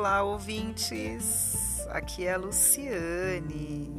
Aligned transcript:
Olá, 0.00 0.22
ouvintes! 0.22 1.86
Aqui 1.90 2.24
é 2.24 2.32
a 2.32 2.38
Luciane, 2.38 3.92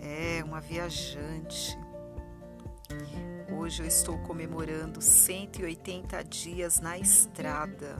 é 0.00 0.42
uma 0.42 0.60
viajante. 0.60 1.78
Hoje 3.56 3.84
eu 3.84 3.86
estou 3.86 4.18
comemorando 4.18 5.00
180 5.00 6.24
dias 6.24 6.80
na 6.80 6.98
estrada. 6.98 7.96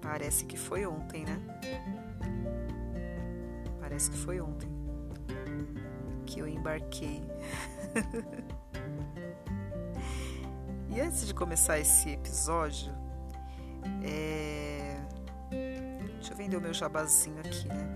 Parece 0.00 0.44
que 0.44 0.56
foi 0.56 0.86
ontem, 0.86 1.24
né? 1.24 1.42
Parece 3.80 4.12
que 4.12 4.18
foi 4.18 4.40
ontem 4.40 4.70
que 6.26 6.38
eu 6.38 6.46
embarquei. 6.46 7.24
e 10.88 11.00
antes 11.00 11.26
de 11.26 11.34
começar 11.34 11.80
esse 11.80 12.10
episódio, 12.10 12.94
é... 14.04 14.57
vender 16.38 16.56
o 16.56 16.60
meu 16.60 16.72
jabazinho 16.72 17.40
aqui, 17.40 17.68
né? 17.68 17.94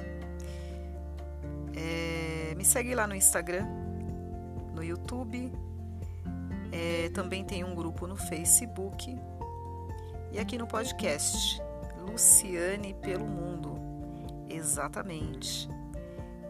É... 1.76 2.54
Me 2.56 2.64
segue 2.64 2.92
lá 2.94 3.06
no 3.06 3.14
Instagram, 3.14 3.64
no 4.74 4.82
YouTube. 4.82 5.52
É... 6.72 7.08
Também 7.10 7.44
tem 7.44 7.62
um 7.62 7.74
grupo 7.74 8.06
no 8.08 8.16
Facebook. 8.16 9.16
E 10.32 10.38
aqui 10.40 10.58
no 10.58 10.66
podcast, 10.66 11.62
Luciane 12.00 12.94
pelo 12.94 13.26
Mundo. 13.26 13.78
Exatamente. 14.48 15.68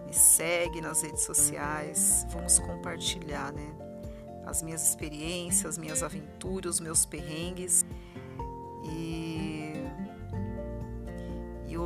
Me 0.07 0.15
segue 0.15 0.81
nas 0.81 1.03
redes 1.03 1.23
sociais, 1.23 2.27
vamos 2.31 2.59
compartilhar, 2.59 3.53
né? 3.53 3.75
As 4.47 4.63
minhas 4.63 4.89
experiências, 4.89 5.79
minhas 5.79 6.03
aventuras, 6.03 6.81
meus 6.81 7.05
perrengues. 7.05 7.82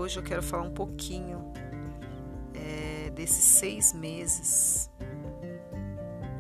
Hoje 0.07 0.21
eu 0.21 0.23
quero 0.23 0.43
falar 0.43 0.63
um 0.63 0.73
pouquinho 0.73 1.53
é, 2.55 3.11
desses 3.11 3.43
seis 3.43 3.93
meses. 3.93 4.89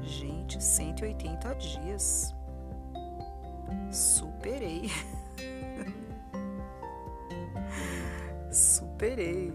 Gente, 0.02 0.62
180 0.62 1.52
dias. 1.56 2.32
Superei. 3.90 4.88
Superei. 8.52 9.52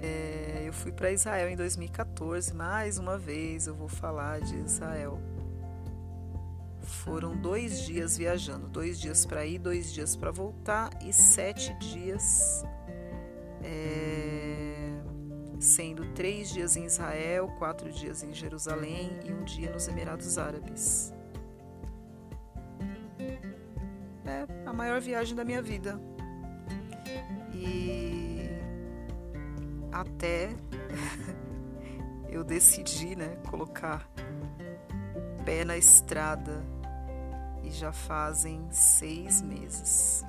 É, 0.00 0.62
eu 0.64 0.72
fui 0.72 0.92
para 0.92 1.10
Israel 1.10 1.48
em 1.48 1.56
2014, 1.56 2.54
mais 2.54 2.96
uma 2.96 3.18
vez 3.18 3.66
eu 3.66 3.74
vou 3.74 3.88
falar 3.88 4.40
de 4.40 4.54
Israel. 4.54 5.18
Foram 7.08 7.34
dois 7.34 7.80
dias 7.86 8.18
viajando, 8.18 8.68
dois 8.68 9.00
dias 9.00 9.24
para 9.24 9.46
ir, 9.46 9.58
dois 9.58 9.90
dias 9.90 10.14
para 10.14 10.30
voltar 10.30 10.90
e 11.02 11.10
sete 11.10 11.72
dias, 11.78 12.62
é, 13.64 14.90
sendo 15.58 16.04
três 16.12 16.50
dias 16.50 16.76
em 16.76 16.84
Israel, 16.84 17.48
quatro 17.58 17.90
dias 17.90 18.22
em 18.22 18.34
Jerusalém 18.34 19.18
e 19.24 19.32
um 19.32 19.42
dia 19.42 19.72
nos 19.72 19.88
Emirados 19.88 20.36
Árabes. 20.36 21.10
É 24.26 24.46
a 24.66 24.72
maior 24.74 25.00
viagem 25.00 25.34
da 25.34 25.46
minha 25.46 25.62
vida. 25.62 25.98
E 27.54 28.50
até 29.90 30.50
eu 32.28 32.44
decidi, 32.44 33.16
né, 33.16 33.36
colocar 33.48 34.06
pé 35.46 35.64
na 35.64 35.78
estrada 35.78 36.62
e 37.68 37.70
já 37.70 37.92
fazem 37.92 38.66
seis 38.70 39.42
meses. 39.42 40.24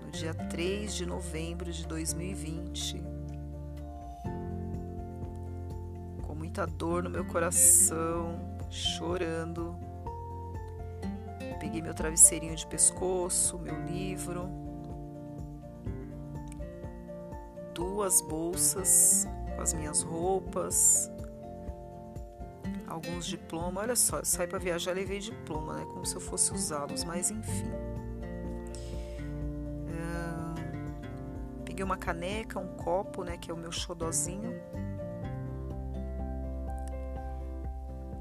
No 0.00 0.10
dia 0.12 0.32
3 0.32 0.94
de 0.94 1.04
novembro 1.04 1.72
de 1.72 1.84
2020, 1.86 3.02
com 6.22 6.34
muita 6.34 6.64
dor 6.64 7.02
no 7.02 7.10
meu 7.10 7.24
coração, 7.24 8.38
chorando, 8.70 9.76
peguei 11.58 11.82
meu 11.82 11.92
travesseirinho 11.92 12.54
de 12.54 12.66
pescoço, 12.66 13.58
meu 13.58 13.84
livro, 13.84 14.48
duas 17.74 18.20
bolsas 18.20 19.26
com 19.56 19.60
as 19.60 19.74
minhas 19.74 20.02
roupas, 20.02 21.10
alguns 22.94 23.26
diplomas. 23.26 23.82
Olha 23.82 23.96
só, 23.96 24.18
eu 24.18 24.24
saí 24.24 24.46
para 24.46 24.58
viajar 24.58 24.92
levei 24.92 25.18
diploma, 25.18 25.74
né? 25.74 25.84
Como 25.86 26.06
se 26.06 26.14
eu 26.14 26.20
fosse 26.20 26.52
usá-los, 26.52 27.04
mas 27.04 27.30
enfim. 27.30 27.70
peguei 31.74 31.84
uma 31.84 31.96
caneca, 31.96 32.60
um 32.60 32.68
copo, 32.76 33.24
né? 33.24 33.36
Que 33.36 33.50
é 33.50 33.54
o 33.54 33.56
meu 33.56 33.72
xodozinho. 33.72 34.54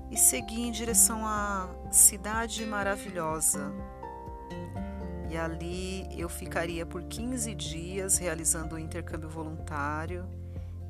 E 0.09 0.17
segui 0.17 0.61
em 0.61 0.71
direção 0.71 1.23
à 1.23 1.69
cidade 1.91 2.65
maravilhosa. 2.65 3.71
E 5.29 5.37
ali 5.37 6.07
eu 6.19 6.29
ficaria 6.29 6.83
por 6.83 7.03
15 7.03 7.53
dias 7.53 8.17
realizando 8.17 8.75
o 8.75 8.79
intercâmbio 8.79 9.29
voluntário. 9.29 10.25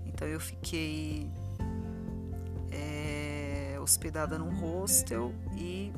Então 0.06 0.26
eu 0.26 0.40
fiquei 0.40 1.30
hospedada 3.84 4.38
num 4.40 4.50
hostel 4.56 5.34
e 5.56 5.94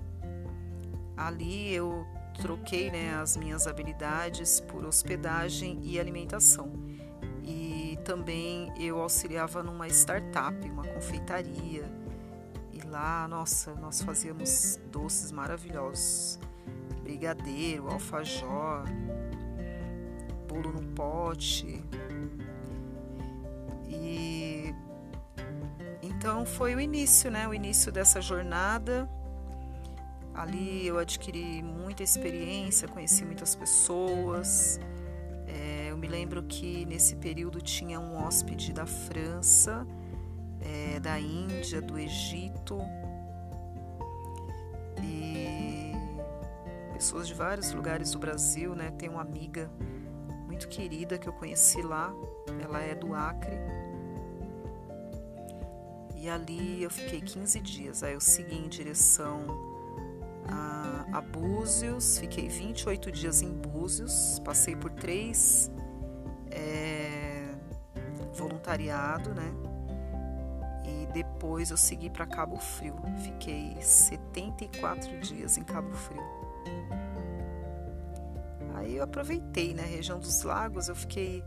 ali 1.16 1.74
eu 1.74 2.06
troquei 2.42 2.92
né, 2.92 3.16
as 3.16 3.38
minhas 3.38 3.68
habilidades 3.68 4.60
por 4.60 4.86
hospedagem 4.86 5.80
e 5.84 6.00
alimentação. 6.00 6.72
E 7.44 7.98
também 8.04 8.74
eu 8.78 9.00
auxiliava 9.00 9.62
numa 9.62 9.88
startup, 9.88 10.70
uma 10.70 10.84
confeitaria. 10.84 11.90
E 12.74 12.82
lá, 12.88 13.28
nossa, 13.28 13.74
nós 13.76 14.02
fazíamos 14.02 14.80
doces 14.92 15.32
maravilhosos: 15.32 16.40
brigadeiro, 17.04 17.88
alfajor, 17.88 18.84
bolo 20.48 20.72
no 20.72 20.84
pote. 20.94 21.84
E 23.88 24.74
então 26.06 26.46
foi 26.46 26.76
o 26.76 26.80
início, 26.80 27.32
né? 27.32 27.48
O 27.48 27.54
início 27.54 27.92
dessa 27.92 28.22
jornada. 28.22 29.10
Ali 30.34 30.86
eu 30.86 30.98
adquiri 31.00 31.64
muita 31.64 32.04
experiência, 32.04 32.88
conheci 32.88 33.24
muitas 33.24 33.56
pessoas. 33.56 34.80
É, 35.48 35.88
eu 35.92 35.98
me 35.98 36.08
lembro 36.08 36.44
que 36.44 36.86
nesse 36.86 37.16
período 37.16 37.62
tinha 37.62 38.00
um 38.00 38.18
hóspede 38.18 38.74
da 38.74 38.86
França, 38.86 39.88
é, 40.62 41.00
da 41.00 41.20
Índia, 41.20 41.82
do 41.82 41.98
Egito 41.98 42.78
e 45.02 45.94
pessoas 46.94 47.28
de 47.28 47.34
vários 47.34 47.72
lugares 47.72 48.12
do 48.12 48.20
Brasil, 48.20 48.76
né? 48.76 48.92
Tem 48.98 49.08
uma 49.08 49.22
amiga 49.22 49.72
muito 50.46 50.68
querida 50.68 51.18
que 51.18 51.30
eu 51.30 51.34
conheci 51.34 51.82
lá, 51.82 52.14
ela 52.62 52.82
é 52.82 52.94
do 52.94 53.14
Acre 53.14 53.85
e 56.26 56.30
ali 56.30 56.82
eu 56.82 56.90
fiquei 56.90 57.22
15 57.22 57.60
dias. 57.62 58.02
Aí 58.02 58.14
eu 58.14 58.20
segui 58.20 58.56
em 58.56 58.68
direção 58.68 59.46
a, 60.48 61.06
a 61.20 61.22
Búzios, 61.22 62.18
fiquei 62.18 62.50
28 62.50 63.12
dias 63.12 63.44
em 63.44 63.52
Búzios, 63.52 64.40
passei 64.44 64.76
por 64.76 64.90
três 64.90 65.70
é, 66.50 67.54
voluntariado, 68.34 69.36
né? 69.36 69.54
E 70.84 71.14
depois 71.14 71.70
eu 71.70 71.78
segui 71.78 72.10
para 72.10 72.26
Cabo 72.26 72.58
Frio. 72.58 72.96
Fiquei 73.24 73.78
74 73.80 75.20
dias 75.20 75.60
em 75.60 75.64
Cabo 75.64 75.94
Frio. 75.94 76.24
Aí 78.74 78.96
eu 78.96 79.04
aproveitei, 79.04 79.76
né? 79.76 79.84
Região 79.84 80.20
dos 80.20 80.42
lagos, 80.42 80.90
eu 80.90 80.96
fiquei 80.96 81.44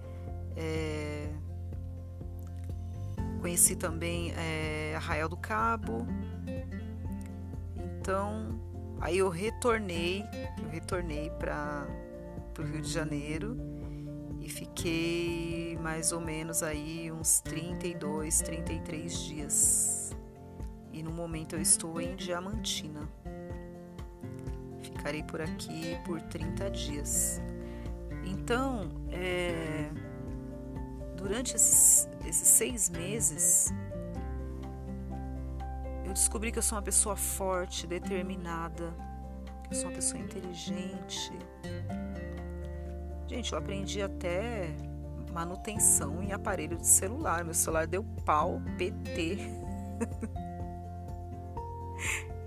é, 0.56 1.28
Conheci 3.40 3.76
também 3.76 4.32
é, 4.32 4.94
Arraial 4.96 5.28
do 5.28 5.36
Cabo. 5.36 6.06
Então, 7.76 8.60
aí 9.00 9.18
eu 9.18 9.28
retornei, 9.28 10.24
eu 10.62 10.68
retornei 10.70 11.30
para 11.30 11.86
o 12.58 12.62
Rio 12.62 12.80
de 12.80 12.90
Janeiro 12.90 13.56
e 14.40 14.48
fiquei 14.48 15.78
mais 15.80 16.10
ou 16.10 16.20
menos 16.20 16.62
aí 16.62 17.12
uns 17.12 17.40
32, 17.40 18.40
33 18.40 19.18
dias. 19.20 20.16
E 20.92 21.02
no 21.02 21.12
momento 21.12 21.54
eu 21.54 21.60
estou 21.60 22.00
em 22.00 22.16
Diamantina. 22.16 23.08
Ficarei 24.82 25.22
por 25.22 25.40
aqui 25.40 25.96
por 26.04 26.20
30 26.22 26.70
dias. 26.70 27.40
Então, 28.24 28.90
é, 29.12 29.90
durante 31.16 31.54
esses, 31.54 32.08
esses 32.28 32.48
seis 32.48 32.90
meses, 32.90 33.72
eu 36.04 36.12
descobri 36.12 36.52
que 36.52 36.58
eu 36.58 36.62
sou 36.62 36.76
uma 36.76 36.82
pessoa 36.82 37.16
forte, 37.16 37.86
determinada. 37.86 38.94
Eu 39.70 39.76
sou 39.76 39.86
uma 39.86 39.94
pessoa 39.94 40.20
inteligente. 40.20 41.32
Gente, 43.26 43.52
eu 43.52 43.58
aprendi 43.58 44.02
até 44.02 44.74
manutenção 45.32 46.22
em 46.22 46.32
aparelho 46.32 46.76
de 46.76 46.86
celular. 46.86 47.44
Meu 47.44 47.54
celular 47.54 47.86
deu 47.86 48.04
pau, 48.24 48.60
PT. 48.76 49.38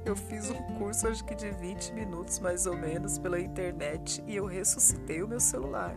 eu 0.06 0.16
fiz 0.16 0.50
um 0.50 0.62
curso, 0.78 1.08
acho 1.08 1.24
que 1.24 1.36
de 1.36 1.52
20 1.52 1.94
minutos 1.94 2.40
mais 2.40 2.66
ou 2.66 2.76
menos, 2.76 3.20
pela 3.20 3.40
internet 3.40 4.24
e 4.26 4.36
eu 4.36 4.46
ressuscitei 4.46 5.22
o 5.22 5.28
meu 5.28 5.40
celular. 5.40 5.96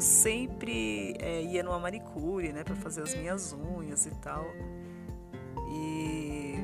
Eu 0.00 0.02
sempre 0.02 1.14
é, 1.18 1.42
ia 1.42 1.62
numa 1.62 1.78
manicure, 1.78 2.54
né, 2.54 2.64
para 2.64 2.74
fazer 2.74 3.02
as 3.02 3.14
minhas 3.14 3.52
unhas 3.52 4.06
e 4.06 4.10
tal. 4.12 4.46
E 5.70 6.54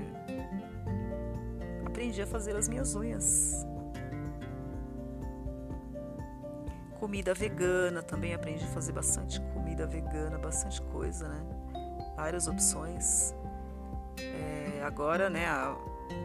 aprendi 1.85 2.23
a 2.23 2.27
fazer 2.27 2.57
as 2.57 2.67
minhas 2.67 2.95
unhas. 2.95 3.67
Comida 6.99 7.35
vegana, 7.35 8.03
também 8.03 8.33
aprendi 8.33 8.65
a 8.65 8.69
fazer 8.69 8.93
bastante 8.93 9.39
comida 9.53 9.87
vegana, 9.87 10.39
bastante 10.39 10.81
coisa, 10.81 11.29
né? 11.29 11.45
Várias 12.17 12.49
opções. 12.49 13.35
É, 14.19 14.83
agora, 14.83 15.29
né, 15.29 15.47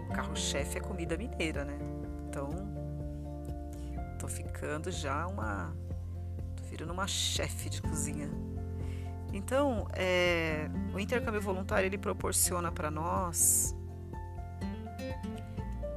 o 0.10 0.14
carro-chefe 0.14 0.78
é 0.78 0.82
comida 0.82 1.18
mineira, 1.18 1.66
né? 1.66 1.78
Então, 2.30 2.48
tô 4.18 4.30
ficando 4.30 4.90
já 4.90 5.28
uma. 5.28 5.76
Tô 6.92 6.94
virando 6.94 6.94
uma 6.94 7.08
chefe 7.08 7.70
de 7.70 7.82
cozinha. 7.82 8.30
Então, 9.34 9.88
é, 9.94 10.70
o 10.94 11.00
intercâmbio 11.00 11.42
voluntário 11.42 11.88
ele 11.88 11.98
proporciona 11.98 12.72
para 12.72 12.92
nós 12.92 13.76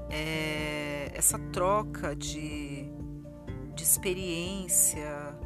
é, 0.09 1.11
essa 1.13 1.39
troca 1.53 2.15
de, 2.15 2.89
de 3.75 3.83
experiência, 3.83 5.37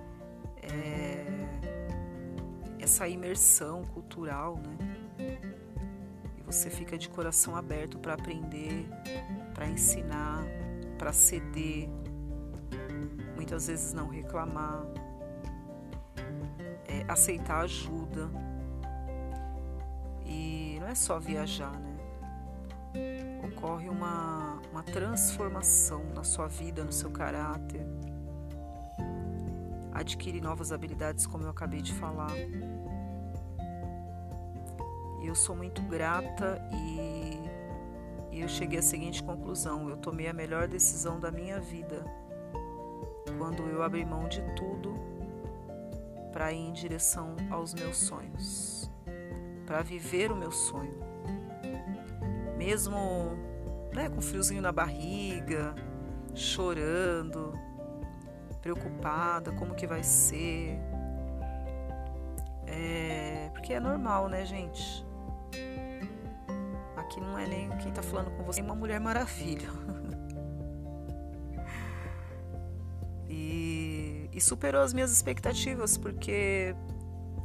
é, 0.63 1.25
essa 2.79 3.09
imersão 3.09 3.85
cultural, 3.87 4.59
né? 4.59 4.77
E 6.37 6.43
você 6.43 6.71
fica 6.71 6.97
de 6.97 7.09
coração 7.09 7.57
aberto 7.57 7.99
para 7.99 8.15
aprender, 8.15 8.87
para 9.55 9.67
ensinar, 9.67 10.45
para 10.99 11.13
ceder, 11.13 11.89
muitas 13.35 13.67
vezes 13.67 13.93
não 13.93 14.09
reclamar 14.09 14.98
aceitar 17.09 17.61
ajuda. 17.61 18.31
E 20.25 20.77
não 20.81 20.87
é 20.87 20.95
só 20.95 21.19
viajar, 21.19 21.73
né? 21.73 21.97
Ocorre 23.45 23.89
uma, 23.89 24.61
uma 24.71 24.83
transformação 24.83 26.05
na 26.15 26.23
sua 26.23 26.47
vida, 26.47 26.85
no 26.85 26.93
seu 26.93 27.11
caráter. 27.11 27.87
Adquire 29.93 30.41
novas 30.41 30.71
habilidades, 30.71 31.27
como 31.27 31.45
eu 31.45 31.51
acabei 31.51 31.81
de 31.81 31.93
falar. 31.95 32.37
E 35.21 35.27
eu 35.27 35.35
sou 35.35 35.57
muito 35.57 35.83
grata 35.83 36.61
e, 36.73 38.37
e 38.37 38.41
eu 38.41 38.49
cheguei 38.49 38.79
à 38.79 38.83
seguinte 38.83 39.23
conclusão: 39.23 39.89
eu 39.89 39.97
tomei 39.97 40.29
a 40.29 40.33
melhor 40.33 40.69
decisão 40.69 41.19
da 41.19 41.31
minha 41.31 41.59
vida 41.59 42.05
quando 43.37 43.63
eu 43.63 43.83
abri 43.83 44.05
mão 44.05 44.29
de 44.29 44.43
tudo 44.55 45.18
para 46.39 46.53
ir 46.53 46.69
em 46.69 46.73
direção 46.73 47.35
aos 47.51 47.75
meus 47.75 47.97
sonhos, 47.97 48.89
para 49.67 49.83
viver 49.83 50.31
o 50.31 50.37
meu 50.37 50.53
sonho. 50.53 50.95
Mesmo 52.57 52.97
né, 53.93 54.09
com 54.09 54.21
friozinho 54.21 54.63
na 54.63 54.71
barriga, 54.71 55.75
chorando, 56.37 57.59
preocupada, 58.63 59.51
como 59.51 59.75
que 59.75 59.85
vai 59.85 60.05
ser. 60.05 60.79
É, 62.69 63.51
porque 63.53 63.73
é 63.73 63.81
normal, 63.81 64.29
né, 64.29 64.47
gente? 64.47 65.05
Aqui 66.97 67.21
não 67.21 67.37
é 67.37 67.49
nem 67.49 67.69
quem 67.79 67.91
tá 67.91 68.01
falando 68.01 68.31
com 68.37 68.45
você, 68.45 68.61
é 68.61 68.63
uma 68.63 68.77
mulher 68.77 69.01
maravilha. 69.01 69.69
e 74.39 74.41
superou 74.41 74.83
as 74.83 74.95
minhas 74.95 75.11
expectativas, 75.11 75.99
porque 75.99 76.75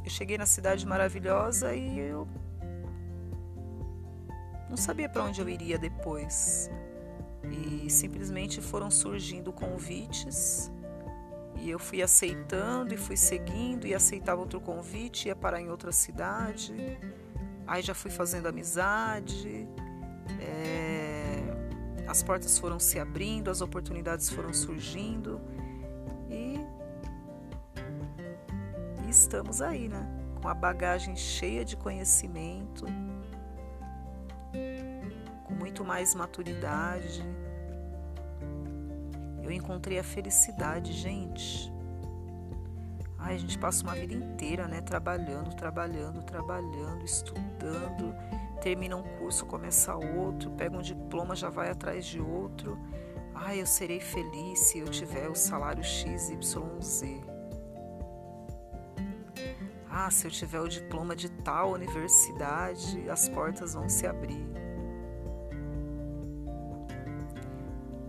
eu 0.04 0.10
cheguei 0.10 0.38
na 0.38 0.46
cidade 0.46 0.86
maravilhosa 0.86 1.74
e 1.74 1.98
eu 1.98 2.26
não 4.70 4.76
sabia 4.76 5.08
para 5.08 5.24
onde 5.24 5.40
eu 5.40 5.48
iria 5.48 5.76
depois. 5.76 6.70
E 7.50 7.90
simplesmente 7.90 8.60
foram 8.60 8.90
surgindo 8.90 9.52
convites 9.52 10.70
e 11.56 11.68
eu 11.68 11.78
fui 11.78 12.00
aceitando 12.00 12.94
e 12.94 12.96
fui 12.96 13.16
seguindo 13.16 13.86
e 13.86 13.94
aceitava 13.94 14.40
outro 14.40 14.60
convite, 14.60 15.28
ia 15.28 15.36
parar 15.36 15.60
em 15.60 15.68
outra 15.70 15.90
cidade. 15.90 16.72
Aí 17.66 17.82
já 17.82 17.94
fui 17.94 18.10
fazendo 18.10 18.46
amizade, 18.46 19.66
é, 20.40 21.42
as 22.06 22.22
portas 22.22 22.56
foram 22.56 22.78
se 22.78 23.00
abrindo, 23.00 23.50
as 23.50 23.60
oportunidades 23.60 24.30
foram 24.30 24.52
surgindo 24.52 25.40
estamos 29.34 29.60
aí, 29.60 29.88
né? 29.88 30.06
Com 30.40 30.46
a 30.46 30.54
bagagem 30.54 31.16
cheia 31.16 31.64
de 31.64 31.76
conhecimento, 31.76 32.86
com 35.44 35.54
muito 35.54 35.84
mais 35.84 36.14
maturidade. 36.14 37.24
Eu 39.42 39.50
encontrei 39.50 39.98
a 39.98 40.04
felicidade, 40.04 40.92
gente. 40.92 41.72
Ai, 43.18 43.34
a 43.34 43.38
gente 43.38 43.58
passa 43.58 43.82
uma 43.82 43.94
vida 43.94 44.14
inteira, 44.14 44.68
né? 44.68 44.80
Trabalhando, 44.80 45.52
trabalhando, 45.56 46.22
trabalhando, 46.22 47.04
estudando. 47.04 48.14
Termina 48.62 48.96
um 48.96 49.02
curso, 49.18 49.44
começa 49.46 49.96
outro, 49.96 50.52
pega 50.52 50.76
um 50.76 50.80
diploma, 50.80 51.34
já 51.34 51.50
vai 51.50 51.70
atrás 51.70 52.06
de 52.06 52.20
outro. 52.20 52.78
Ai, 53.34 53.60
eu 53.60 53.66
serei 53.66 53.98
feliz 53.98 54.60
se 54.60 54.78
eu 54.78 54.86
tiver 54.86 55.28
o 55.28 55.34
salário 55.34 55.82
XYZ. 55.82 57.33
Ah, 59.96 60.10
se 60.10 60.26
eu 60.26 60.30
tiver 60.30 60.60
o 60.60 60.66
diploma 60.66 61.14
de 61.14 61.30
tal 61.30 61.70
universidade, 61.70 63.08
as 63.08 63.28
portas 63.28 63.74
vão 63.74 63.88
se 63.88 64.08
abrir. 64.08 64.44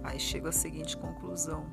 Aí 0.04 0.20
chego 0.20 0.48
à 0.48 0.51
seguinte 0.51 0.98
conclusão: 0.98 1.63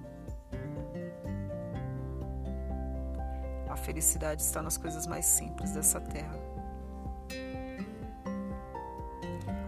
a 3.71 3.75
felicidade 3.75 4.42
está 4.42 4.61
nas 4.61 4.76
coisas 4.76 5.07
mais 5.07 5.25
simples 5.25 5.73
dessa 5.73 5.99
terra. 5.99 6.38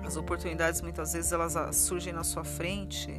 As 0.04 0.14
oportunidades 0.18 0.82
muitas 0.82 1.14
vezes 1.14 1.32
elas 1.32 1.54
surgem 1.74 2.12
na 2.12 2.22
sua 2.22 2.44
frente. 2.44 3.10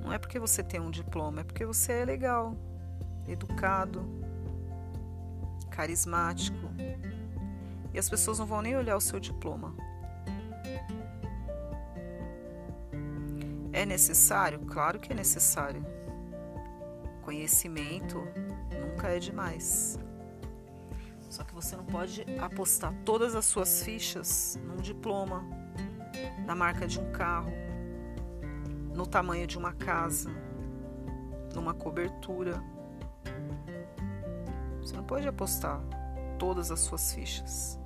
Não 0.00 0.10
é 0.10 0.18
porque 0.18 0.38
você 0.38 0.62
tem 0.62 0.80
um 0.80 0.90
diploma, 0.90 1.42
é 1.42 1.44
porque 1.44 1.66
você 1.66 1.92
é 1.92 2.04
legal, 2.06 2.56
educado, 3.28 4.19
carismático. 5.80 6.68
E 7.94 7.98
as 7.98 8.08
pessoas 8.08 8.38
não 8.38 8.44
vão 8.44 8.60
nem 8.60 8.76
olhar 8.76 8.96
o 8.96 9.00
seu 9.00 9.18
diploma. 9.18 9.74
É 13.72 13.86
necessário? 13.86 14.58
Claro 14.66 15.00
que 15.00 15.10
é 15.10 15.14
necessário. 15.14 15.82
Conhecimento 17.22 18.18
nunca 18.78 19.08
é 19.08 19.18
demais. 19.18 19.98
Só 21.30 21.44
que 21.44 21.54
você 21.54 21.76
não 21.76 21.84
pode 21.84 22.26
apostar 22.38 22.92
todas 23.02 23.34
as 23.34 23.46
suas 23.46 23.82
fichas 23.82 24.58
num 24.62 24.76
diploma, 24.76 25.42
na 26.44 26.54
marca 26.54 26.86
de 26.86 27.00
um 27.00 27.10
carro, 27.10 27.52
no 28.94 29.06
tamanho 29.06 29.46
de 29.46 29.56
uma 29.56 29.72
casa, 29.72 30.30
numa 31.54 31.72
cobertura. 31.72 32.62
Você 34.80 34.96
não 34.96 35.04
pode 35.04 35.28
apostar 35.28 35.80
todas 36.38 36.70
as 36.70 36.80
suas 36.80 37.12
fichas. 37.12 37.78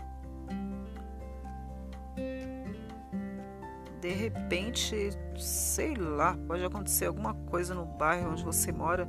De 4.00 4.10
repente, 4.10 5.10
sei 5.38 5.94
lá, 5.94 6.36
pode 6.46 6.62
acontecer 6.62 7.06
alguma 7.06 7.34
coisa 7.34 7.74
no 7.74 7.86
bairro 7.86 8.32
onde 8.32 8.44
você 8.44 8.70
mora 8.70 9.08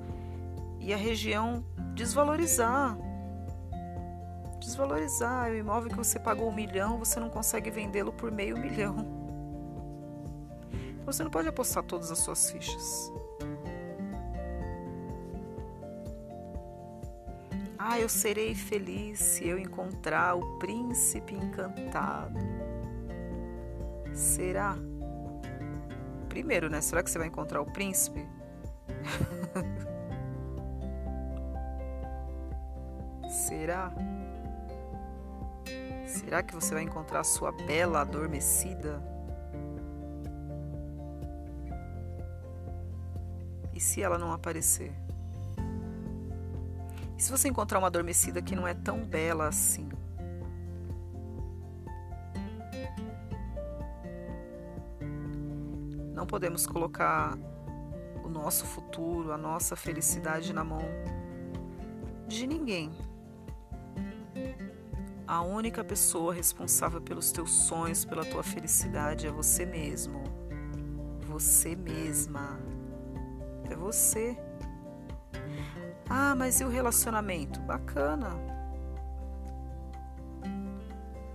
e 0.79 0.93
a 0.93 0.97
região 0.97 1.65
desvalorizar. 1.93 2.97
Desvalorizar. 4.59 5.51
O 5.51 5.55
imóvel 5.55 5.89
que 5.89 5.97
você 5.97 6.17
pagou 6.17 6.49
um 6.49 6.55
milhão, 6.55 6.97
você 6.97 7.19
não 7.19 7.29
consegue 7.29 7.69
vendê-lo 7.69 8.13
por 8.13 8.31
meio 8.31 8.57
milhão. 8.57 8.95
Você 11.05 11.23
não 11.23 11.29
pode 11.29 11.47
apostar 11.47 11.83
todas 11.83 12.09
as 12.09 12.19
suas 12.19 12.49
fichas. 12.49 13.11
Ah, 17.87 17.99
eu 17.99 18.09
serei 18.09 18.55
feliz 18.55 19.19
se 19.19 19.47
eu 19.47 19.59
encontrar 19.59 20.35
o 20.35 20.57
príncipe 20.57 21.35
encantado. 21.35 22.39
Será? 24.11 24.75
Primeiro, 26.27 26.67
né? 26.67 26.81
Será 26.81 27.03
que 27.03 27.11
você 27.11 27.19
vai 27.19 27.27
encontrar 27.27 27.61
o 27.61 27.65
príncipe? 27.65 28.27
Será? 33.29 33.93
Será 36.07 36.41
que 36.41 36.55
você 36.55 36.73
vai 36.73 36.81
encontrar 36.81 37.19
a 37.19 37.23
sua 37.23 37.51
bela 37.51 38.01
adormecida? 38.01 38.99
E 43.75 43.79
se 43.79 44.01
ela 44.01 44.17
não 44.17 44.31
aparecer? 44.31 45.04
E 47.17 47.23
se 47.23 47.31
você 47.31 47.47
encontrar 47.47 47.79
uma 47.79 47.87
adormecida 47.87 48.41
que 48.41 48.55
não 48.55 48.67
é 48.67 48.73
tão 48.73 49.05
bela 49.05 49.47
assim? 49.47 49.89
Não 56.13 56.25
podemos 56.25 56.65
colocar 56.67 57.37
o 58.23 58.29
nosso 58.29 58.65
futuro, 58.65 59.31
a 59.31 59.37
nossa 59.37 59.75
felicidade 59.75 60.51
na 60.53 60.63
mão 60.63 60.81
de 62.27 62.47
ninguém. 62.47 62.91
A 65.27 65.41
única 65.41 65.83
pessoa 65.83 66.33
responsável 66.33 67.01
pelos 67.01 67.31
teus 67.31 67.51
sonhos, 67.51 68.05
pela 68.05 68.25
tua 68.25 68.43
felicidade 68.43 69.25
é 69.25 69.31
você 69.31 69.65
mesmo. 69.65 70.23
Você 71.27 71.75
mesma. 71.75 72.59
É 73.69 73.75
você. 73.75 74.37
Ah, 76.09 76.35
mas 76.35 76.61
e 76.61 76.63
o 76.63 76.69
relacionamento? 76.69 77.59
Bacana. 77.61 78.29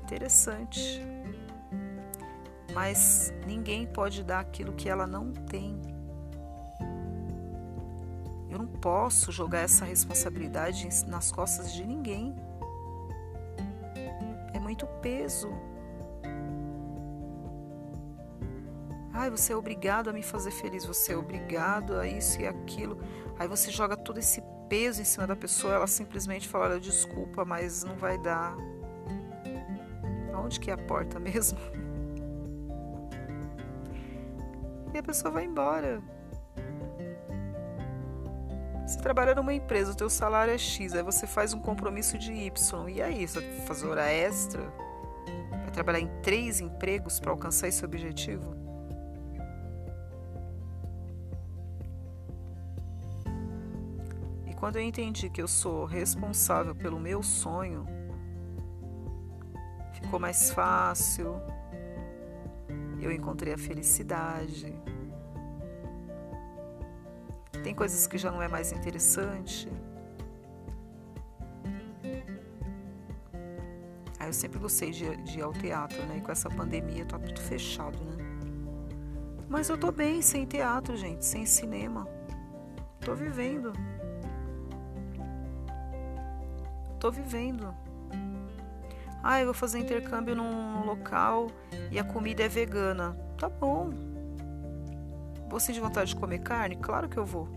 Interessante. 0.03 1.03
Mas 2.73 3.33
ninguém 3.47 3.87
pode 3.87 4.23
dar 4.23 4.41
aquilo 4.41 4.73
que 4.73 4.89
ela 4.89 5.07
não 5.07 5.33
tem. 5.33 5.81
Eu 8.49 8.59
não 8.59 8.67
posso 8.67 9.31
jogar 9.31 9.61
essa 9.61 9.85
responsabilidade 9.85 10.89
nas 11.07 11.31
costas 11.31 11.73
de 11.73 11.85
ninguém 11.85 12.35
muito 14.71 14.87
peso. 15.03 15.51
Ai, 19.13 19.29
você 19.29 19.53
é 19.53 19.57
obrigado 19.57 20.09
a 20.09 20.13
me 20.13 20.23
fazer 20.23 20.53
feliz, 20.53 20.87
você 20.87 21.13
é 21.13 21.17
obrigado 21.17 21.99
a 21.99 22.07
isso 22.07 22.41
e 22.41 22.47
aquilo. 22.47 22.97
Aí 23.37 23.49
você 23.49 23.73
joga 23.73 23.97
todo 23.97 24.19
esse 24.19 24.41
peso 24.71 25.03
em 25.03 25.05
cima 25.05 25.27
da 25.27 25.35
pessoa, 25.35 25.75
ela 25.75 25.87
simplesmente 25.87 26.49
fala: 26.49 26.67
Olha, 26.67 26.81
desculpa, 26.81 27.45
mas 27.45 27.85
não 27.85 27.97
vai 27.97 28.17
dar. 28.17 28.57
Aonde 30.33 30.61
que 30.61 30.71
é 30.71 30.75
a 30.75 30.79
porta 30.79 31.19
mesmo? 31.21 31.59
E 34.95 34.99
a 34.99 35.03
pessoa 35.03 35.33
vai 35.33 35.45
embora. 35.45 36.01
Você 38.87 38.99
trabalha 38.99 39.35
numa 39.35 39.55
empresa, 39.55 39.93
o 39.93 39.95
teu 39.95 40.11
salário 40.11 40.53
é 40.53 40.59
X, 40.59 40.95
aí 40.95 41.03
você 41.03 41.25
faz 41.27 41.53
um 41.53 41.61
compromisso 41.61 42.19
de 42.19 42.33
Y. 42.33 42.89
E 42.89 43.03
aí, 43.03 43.27
você 43.27 43.41
vai 43.41 43.67
fazer 43.67 43.87
hora 43.87 44.11
extra? 44.11 44.63
Vai 45.51 45.71
trabalhar 45.71 46.01
em 46.01 46.09
três 46.23 46.61
empregos 46.61 47.21
para 47.21 47.31
alcançar 47.31 47.69
esse 47.69 47.85
objetivo? 47.85 48.60
Quando 54.61 54.77
eu 54.77 54.83
entendi 54.83 55.29
que 55.29 55.43
eu 55.43 55.49
sou 55.49 55.85
responsável 55.85 56.75
pelo 56.75 57.01
meu 57.01 57.23
sonho, 57.23 57.85
ficou 59.95 60.21
mais 60.21 60.53
fácil. 60.53 61.35
Eu 63.01 63.11
encontrei 63.11 63.55
a 63.55 63.59
felicidade 63.59 64.73
tem 67.63 67.75
coisas 67.75 68.07
que 68.07 68.17
já 68.17 68.31
não 68.31 68.43
é 68.43 68.49
mais 68.49 68.73
interessante. 68.73 69.69
Aí 74.19 74.29
eu 74.29 74.33
sempre 74.33 74.59
gostei 74.59 74.91
de, 74.91 75.17
de 75.19 75.39
ir 75.39 75.43
ao 75.43 75.53
teatro, 75.53 76.03
né? 76.07 76.19
E 76.19 76.21
com 76.21 76.33
essa 76.33 76.49
pandemia 76.49 77.05
tá 77.05 77.19
tudo 77.19 77.41
fechado, 77.41 77.99
né? 78.05 78.17
Mas 79.49 79.69
eu 79.69 79.77
tô 79.77 79.91
bem 79.91 80.23
sem 80.23 80.47
teatro, 80.47 80.97
gente, 80.97 81.25
sem 81.25 81.45
cinema. 81.45 82.07
Tô 83.01 83.15
vivendo. 83.15 83.73
Tô 87.01 87.11
vivendo. 87.11 87.75
Ah, 89.23 89.41
eu 89.41 89.47
vou 89.47 89.55
fazer 89.55 89.81
intercâmbio 89.81 90.37
num 90.37 90.85
local 90.85 91.49
e 91.91 91.99
a 91.99 92.05
comida 92.05 92.45
é 92.45 92.49
vegana. 92.49 93.17
Tá 93.37 93.49
bom, 93.49 93.91
Vou 95.51 95.59
sentir 95.59 95.81
vontade 95.81 96.11
de 96.11 96.17
comer 96.17 96.39
carne? 96.39 96.77
Claro 96.77 97.09
que 97.09 97.17
eu 97.17 97.27
vou. 97.27 97.49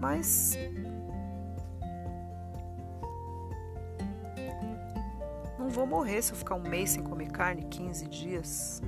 Mas. 0.00 0.56
Não 5.58 5.68
vou 5.68 5.86
morrer 5.86 6.22
se 6.22 6.32
eu 6.32 6.36
ficar 6.36 6.54
um 6.54 6.66
mês 6.66 6.90
sem 6.90 7.02
comer 7.02 7.30
carne, 7.30 7.64
15 7.64 8.06
dias. 8.08 8.82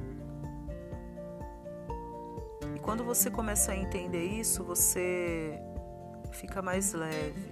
E 2.74 2.78
quando 2.78 3.04
você 3.04 3.30
começa 3.30 3.72
a 3.72 3.76
entender 3.76 4.24
isso, 4.24 4.64
você 4.64 5.60
fica 6.32 6.62
mais 6.62 6.94
leve. 6.94 7.49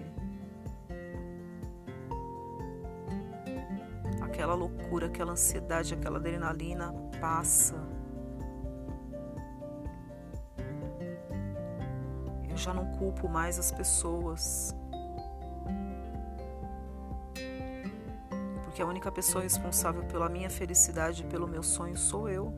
Aquela 4.39 4.55
loucura, 4.55 5.09
aquela 5.09 5.33
ansiedade, 5.33 5.93
aquela 5.93 6.19
adrenalina 6.19 6.95
passa. 7.21 7.75
já 12.55 12.73
não 12.73 12.87
culpo 12.93 13.29
mais 13.29 13.59
as 13.59 13.73
pessoas. 13.73 14.77
Porque 18.63 18.81
a 18.81 18.87
única 18.87 19.11
pessoa 19.11 19.43
responsável 19.43 20.05
pela 20.05 20.29
minha 20.29 20.49
felicidade 20.49 21.25
e 21.25 21.27
pelo 21.27 21.49
meu 21.49 21.65
sonho 21.65 21.97
sou 21.97 22.29
eu. 22.29 22.55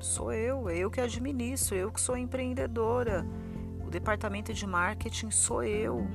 Sou 0.00 0.32
eu, 0.32 0.68
é 0.68 0.78
eu 0.78 0.90
que 0.90 1.00
administro, 1.00 1.76
eu 1.76 1.92
que 1.92 2.00
sou 2.00 2.16
empreendedora. 2.16 3.24
O 3.86 3.88
departamento 3.88 4.52
de 4.52 4.66
marketing 4.66 5.30
sou 5.30 5.62
eu. 5.62 6.08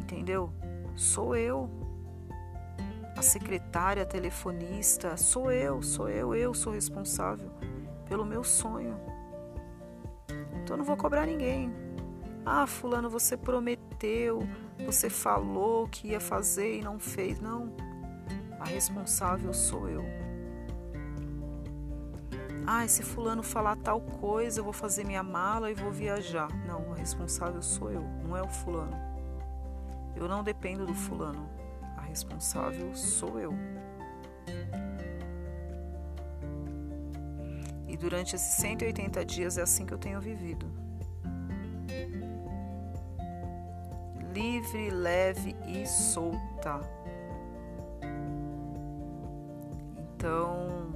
Entendeu? 0.00 0.50
Sou 0.96 1.36
eu. 1.36 1.81
A 3.22 3.24
secretária, 3.24 4.02
a 4.02 4.04
telefonista, 4.04 5.16
sou 5.16 5.52
eu, 5.52 5.80
sou 5.80 6.08
eu, 6.08 6.34
eu 6.34 6.52
sou 6.52 6.72
responsável 6.72 7.48
pelo 8.08 8.26
meu 8.26 8.42
sonho. 8.42 8.98
Então 10.28 10.74
eu 10.74 10.78
não 10.78 10.84
vou 10.84 10.96
cobrar 10.96 11.24
ninguém. 11.24 11.72
Ah, 12.44 12.66
fulano, 12.66 13.08
você 13.08 13.36
prometeu, 13.36 14.40
você 14.84 15.08
falou 15.08 15.86
que 15.86 16.08
ia 16.08 16.18
fazer 16.18 16.80
e 16.80 16.82
não 16.82 16.98
fez. 16.98 17.38
Não. 17.38 17.72
A 18.58 18.64
responsável 18.64 19.54
sou 19.54 19.88
eu. 19.88 20.02
Ah, 22.66 22.88
se 22.88 23.04
fulano 23.04 23.44
falar 23.44 23.76
tal 23.76 24.00
coisa, 24.00 24.58
eu 24.58 24.64
vou 24.64 24.72
fazer 24.72 25.04
minha 25.04 25.22
mala 25.22 25.70
e 25.70 25.74
vou 25.74 25.92
viajar. 25.92 26.48
Não, 26.66 26.92
a 26.92 26.96
responsável 26.96 27.62
sou 27.62 27.88
eu, 27.88 28.02
não 28.24 28.36
é 28.36 28.42
o 28.42 28.48
fulano. 28.48 28.96
Eu 30.16 30.26
não 30.26 30.42
dependo 30.42 30.84
do 30.84 30.92
fulano. 30.92 31.61
Responsável 32.12 32.94
sou 32.94 33.40
eu. 33.40 33.54
E 37.88 37.96
durante 37.96 38.36
esses 38.36 38.52
180 38.56 39.24
dias 39.24 39.56
é 39.56 39.62
assim 39.62 39.86
que 39.86 39.94
eu 39.94 39.98
tenho 39.98 40.20
vivido. 40.20 40.70
Livre, 44.34 44.90
leve 44.90 45.56
e 45.66 45.86
solta. 45.86 46.82
Então, 50.14 50.92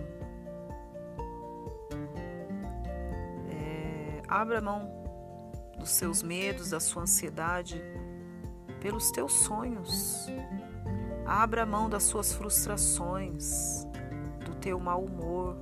é, 3.48 4.20
abra 4.28 4.60
mão 4.60 4.86
dos 5.78 5.88
seus 5.88 6.22
medos, 6.22 6.70
da 6.70 6.80
sua 6.80 7.04
ansiedade 7.04 7.80
pelos 8.82 9.10
teus 9.10 9.32
sonhos. 9.32 10.28
Abra 11.26 11.66
mão 11.66 11.90
das 11.90 12.04
suas 12.04 12.32
frustrações, 12.32 13.84
do 14.44 14.54
teu 14.54 14.78
mau 14.78 15.04
humor, 15.04 15.56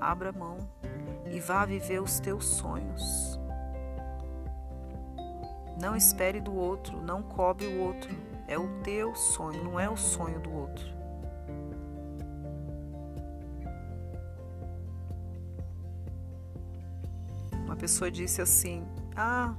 abra 0.00 0.32
mão 0.32 0.58
e 1.30 1.40
vá 1.40 1.64
viver 1.64 2.00
os 2.00 2.20
teus 2.20 2.44
sonhos. 2.44 3.40
Não 5.80 5.96
espere 5.96 6.40
do 6.40 6.54
outro, 6.54 7.00
não 7.00 7.22
cobre 7.22 7.66
o 7.66 7.80
outro. 7.80 8.14
É 8.46 8.58
o 8.58 8.68
teu 8.82 9.14
sonho, 9.14 9.64
não 9.64 9.80
é 9.80 9.88
o 9.88 9.96
sonho 9.96 10.38
do 10.40 10.52
outro. 10.52 10.86
Uma 17.64 17.76
pessoa 17.76 18.10
disse 18.10 18.42
assim: 18.42 18.84
Ah, 19.16 19.54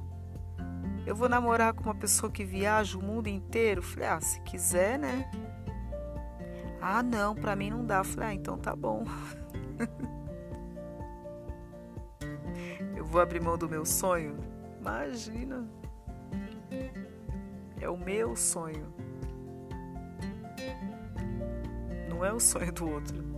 eu 1.05 1.15
vou 1.15 1.27
namorar 1.29 1.73
com 1.73 1.83
uma 1.83 1.95
pessoa 1.95 2.31
que 2.31 2.43
viaja 2.43 2.97
o 2.97 3.03
mundo 3.03 3.27
inteiro. 3.27 3.81
Falei: 3.81 4.07
Ah, 4.07 4.21
se 4.21 4.39
quiser, 4.41 4.99
né? 4.99 5.29
Ah, 6.81 7.03
não, 7.03 7.35
para 7.35 7.55
mim 7.55 7.69
não 7.69 7.85
dá. 7.85 8.03
Falei: 8.03 8.29
Ah, 8.29 8.33
então 8.33 8.57
tá 8.57 8.75
bom. 8.75 9.03
vou 13.11 13.19
abrir 13.19 13.41
mão 13.41 13.57
do 13.57 13.67
meu 13.67 13.85
sonho? 13.85 14.37
Imagina! 14.79 15.67
É 17.79 17.89
o 17.89 17.97
meu 17.97 18.37
sonho. 18.37 18.93
Não 22.07 22.23
é 22.23 22.31
o 22.31 22.39
sonho 22.39 22.71
do 22.71 22.89
outro. 22.89 23.30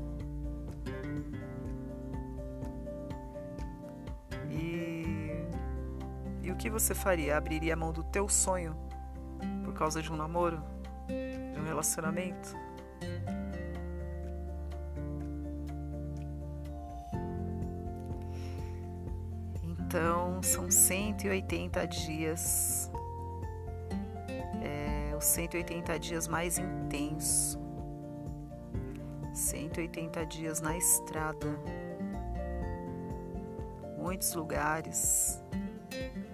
Que 6.63 6.69
você 6.69 6.95
faria? 6.95 7.35
Abriria 7.35 7.73
a 7.73 7.75
mão 7.75 7.91
do 7.91 8.01
teu 8.05 8.29
sonho 8.29 8.73
por 9.65 9.73
causa 9.73 10.01
de 10.01 10.09
um 10.09 10.15
namoro? 10.15 10.63
De 11.09 11.59
um 11.59 11.65
relacionamento? 11.65 12.55
Então, 19.61 20.41
são 20.41 20.71
180 20.71 21.85
dias. 21.85 22.89
É, 24.61 25.13
os 25.17 25.25
180 25.25 25.99
dias 25.99 26.29
mais 26.29 26.57
intensos. 26.57 27.59
180 29.33 30.25
dias 30.27 30.61
na 30.61 30.77
estrada. 30.77 31.59
Muitos 33.97 34.33
lugares, 34.33 35.43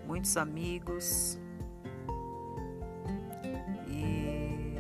muitos 0.10 0.36
amigos. 0.38 1.40
E 3.88 4.76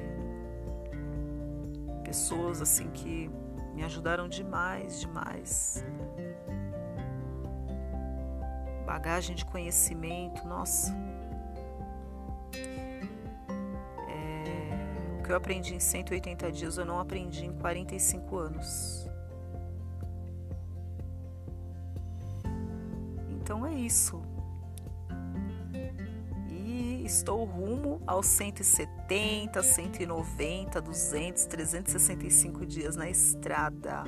pessoas 2.03 2.61
assim 2.61 2.89
que 2.89 3.29
me 3.75 3.83
ajudaram 3.83 4.27
demais, 4.27 4.99
demais 4.99 5.85
bagagem 8.89 9.35
de 9.35 9.45
conhecimento, 9.45 10.45
nossa. 10.47 10.93
É, 14.09 15.19
o 15.19 15.23
que 15.23 15.31
eu 15.31 15.35
aprendi 15.35 15.75
em 15.75 15.79
180 15.79 16.51
dias 16.51 16.77
eu 16.77 16.85
não 16.85 16.99
aprendi 16.99 17.45
em 17.45 17.53
45 17.53 18.35
anos. 18.35 19.07
Então 23.29 23.63
é 23.65 23.73
isso. 23.73 24.21
Estou 27.09 27.43
rumo 27.43 28.03
aos 28.05 28.27
170, 28.27 29.63
190, 29.63 30.79
200, 30.79 31.45
365 31.45 32.67
dias 32.67 32.95
na 32.95 33.09
estrada. 33.09 34.03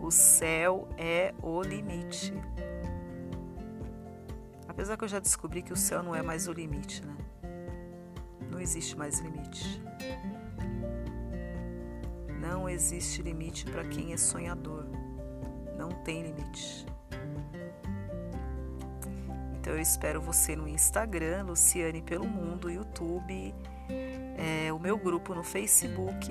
O 0.00 0.10
céu 0.10 0.88
é 0.96 1.34
o 1.42 1.60
limite. 1.60 2.32
Apesar 4.66 4.96
que 4.96 5.04
eu 5.04 5.08
já 5.08 5.18
descobri 5.18 5.60
que 5.60 5.74
o 5.74 5.76
céu 5.76 6.02
não 6.02 6.16
é 6.16 6.22
mais 6.22 6.48
o 6.48 6.52
limite, 6.54 7.04
né? 7.04 7.14
Não 8.50 8.58
existe 8.58 8.96
mais 8.96 9.20
limite. 9.20 9.82
Não 12.40 12.66
existe 12.66 13.20
limite 13.20 13.66
para 13.66 13.84
quem 13.84 14.14
é 14.14 14.16
sonhador. 14.16 14.86
Não 15.76 15.90
tem 16.02 16.22
limite. 16.22 16.86
Então 19.60 19.74
eu 19.74 19.80
espero 19.80 20.22
você 20.22 20.56
no 20.56 20.66
Instagram, 20.66 21.42
Luciane 21.42 22.00
pelo 22.00 22.26
Mundo, 22.26 22.70
YouTube, 22.70 23.54
é, 24.38 24.72
o 24.72 24.78
meu 24.78 24.96
grupo 24.96 25.34
no 25.34 25.44
Facebook, 25.44 26.30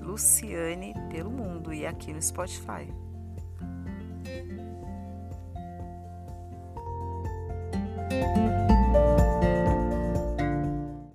Luciane 0.00 0.94
pelo 1.10 1.32
Mundo 1.32 1.74
e 1.74 1.84
aqui 1.84 2.12
no 2.12 2.22
Spotify. 2.22 3.01